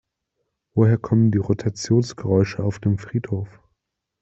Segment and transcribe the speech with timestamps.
[0.73, 3.61] Woher kommen die Rotationsgeräusche auf dem Friedhof?